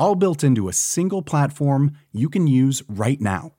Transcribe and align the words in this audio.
all 0.00 0.16
built 0.16 0.42
into 0.42 0.68
a 0.68 0.72
single 0.72 1.22
platform 1.22 1.92
you 2.10 2.28
can 2.28 2.48
use 2.48 2.82
right 2.88 3.20
now. 3.20 3.52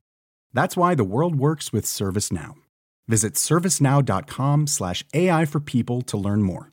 That's 0.53 0.75
why 0.75 0.95
the 0.95 1.05
world 1.05 1.37
works 1.37 1.71
with 1.71 1.85
ServiceNow. 1.85 2.55
Visit 3.07 3.35
servicenow.com/slash 3.35 5.05
AI 5.13 5.45
for 5.45 5.61
people 5.61 6.01
to 6.01 6.17
learn 6.17 6.41
more. 6.41 6.71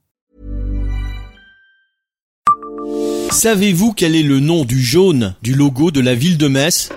Savez-vous 3.31 3.93
quel 3.93 4.15
est 4.17 4.23
le 4.23 4.41
nom 4.41 4.65
du 4.65 4.81
jaune 4.81 5.35
du 5.43 5.55
logo 5.55 5.91
de 5.91 6.01
la 6.01 6.15
ville 6.15 6.39
de 6.39 6.49
Metz 6.49 6.91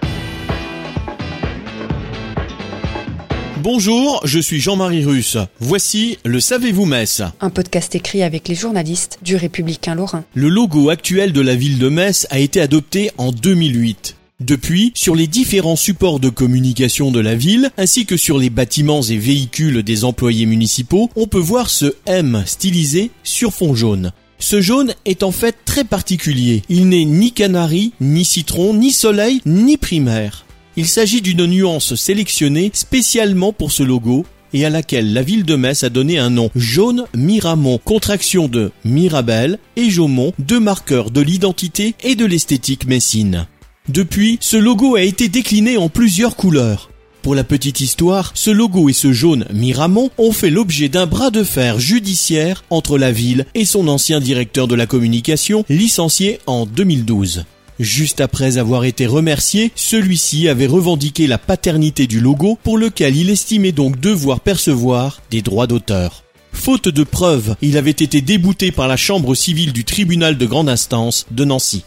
Bonjour, 3.63 4.21
je 4.23 4.39
suis 4.39 4.59
Jean-Marie 4.59 5.05
Russe. 5.05 5.37
Voici 5.59 6.17
le 6.25 6.39
Savez-vous 6.39 6.85
Metz 6.85 7.21
Un 7.41 7.51
podcast 7.51 7.93
écrit 7.93 8.23
avec 8.23 8.47
les 8.47 8.55
journalistes 8.55 9.19
du 9.21 9.35
Républicain 9.35 9.93
Lorrain. 9.93 10.23
Le 10.33 10.49
logo 10.49 10.89
actuel 10.89 11.31
de 11.31 11.41
la 11.41 11.53
ville 11.53 11.77
de 11.77 11.87
Metz 11.87 12.25
a 12.31 12.39
été 12.39 12.59
adopté 12.59 13.11
en 13.19 13.31
2008. 13.31 14.15
Depuis, 14.39 14.91
sur 14.95 15.13
les 15.13 15.27
différents 15.27 15.75
supports 15.75 16.19
de 16.19 16.29
communication 16.29 17.11
de 17.11 17.19
la 17.19 17.35
ville, 17.35 17.69
ainsi 17.77 18.07
que 18.07 18.17
sur 18.17 18.39
les 18.39 18.49
bâtiments 18.49 19.03
et 19.03 19.17
véhicules 19.17 19.83
des 19.83 20.05
employés 20.05 20.47
municipaux, 20.47 21.11
on 21.15 21.27
peut 21.27 21.37
voir 21.37 21.69
ce 21.69 21.93
M 22.07 22.41
stylisé 22.47 23.11
sur 23.21 23.53
fond 23.53 23.75
jaune. 23.75 24.11
Ce 24.39 24.59
jaune 24.59 24.95
est 25.05 25.21
en 25.21 25.31
fait 25.31 25.55
très 25.65 25.83
particulier. 25.83 26.63
Il 26.67 26.89
n'est 26.89 27.05
ni 27.05 27.31
canari, 27.31 27.93
ni 28.01 28.25
citron, 28.25 28.73
ni 28.73 28.89
soleil, 28.89 29.39
ni 29.45 29.77
primaire. 29.77 30.45
Il 30.77 30.87
s'agit 30.87 31.21
d'une 31.21 31.45
nuance 31.45 31.95
sélectionnée 31.95 32.71
spécialement 32.73 33.51
pour 33.51 33.73
ce 33.73 33.83
logo 33.83 34.25
et 34.53 34.65
à 34.65 34.69
laquelle 34.69 35.11
la 35.11 35.21
ville 35.21 35.43
de 35.43 35.55
Metz 35.55 35.83
a 35.83 35.89
donné 35.89 36.17
un 36.17 36.29
nom 36.29 36.49
jaune 36.55 37.05
Miramont, 37.13 37.77
contraction 37.77 38.47
de 38.47 38.71
Mirabel 38.85 39.59
et 39.75 39.89
Jaumont, 39.89 40.33
deux 40.39 40.59
marqueurs 40.59 41.11
de 41.11 41.21
l'identité 41.21 41.95
et 42.03 42.15
de 42.15 42.25
l'esthétique 42.25 42.85
messine. 42.85 43.47
Depuis, 43.89 44.37
ce 44.39 44.57
logo 44.57 44.95
a 44.95 45.01
été 45.01 45.27
décliné 45.27 45.77
en 45.77 45.89
plusieurs 45.89 46.35
couleurs. 46.35 46.89
Pour 47.21 47.35
la 47.35 47.43
petite 47.43 47.81
histoire, 47.81 48.31
ce 48.33 48.49
logo 48.49 48.89
et 48.89 48.93
ce 48.93 49.11
jaune 49.11 49.45
Miramont 49.53 50.09
ont 50.17 50.31
fait 50.31 50.49
l'objet 50.49 50.89
d'un 50.89 51.05
bras 51.05 51.31
de 51.31 51.43
fer 51.43 51.79
judiciaire 51.79 52.63
entre 52.69 52.97
la 52.97 53.11
ville 53.11 53.45
et 53.53 53.65
son 53.65 53.87
ancien 53.87 54.19
directeur 54.19 54.67
de 54.67 54.75
la 54.75 54.87
communication, 54.87 55.65
licencié 55.69 56.39
en 56.47 56.65
2012. 56.65 57.43
Juste 57.81 58.21
après 58.21 58.59
avoir 58.59 58.85
été 58.85 59.07
remercié, 59.07 59.71
celui-ci 59.73 60.47
avait 60.47 60.67
revendiqué 60.67 61.25
la 61.25 61.39
paternité 61.39 62.05
du 62.05 62.19
logo 62.19 62.59
pour 62.61 62.77
lequel 62.77 63.17
il 63.17 63.31
estimait 63.31 63.71
donc 63.71 63.99
devoir 63.99 64.39
percevoir 64.39 65.19
des 65.31 65.41
droits 65.41 65.65
d'auteur. 65.65 66.23
Faute 66.53 66.89
de 66.89 67.03
preuves, 67.03 67.55
il 67.63 67.77
avait 67.77 67.89
été 67.89 68.21
débouté 68.21 68.71
par 68.71 68.87
la 68.87 68.97
chambre 68.97 69.33
civile 69.33 69.73
du 69.73 69.83
tribunal 69.83 70.37
de 70.37 70.45
grande 70.45 70.69
instance 70.69 71.25
de 71.31 71.43
Nancy. 71.43 71.83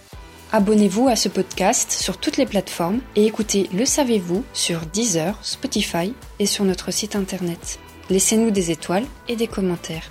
Abonnez-vous 0.51 1.07
à 1.07 1.15
ce 1.15 1.29
podcast 1.29 1.93
sur 1.93 2.17
toutes 2.17 2.39
les 2.39 2.47
plateformes 2.47 2.99
et 3.15 3.27
écoutez 3.27 3.71
Le 3.73 3.85
Savez-vous 3.85 4.45
sur 4.53 4.81
Deezer, 4.93 5.39
Spotify 5.43 6.13
et 6.41 6.47
sur 6.47 6.65
notre 6.65 6.93
site 6.93 7.15
internet. 7.15 7.79
Laissez-nous 8.11 8.51
des 8.51 8.73
étoiles 8.73 9.07
et 9.29 9.37
des 9.37 9.47
commentaires. 9.47 10.11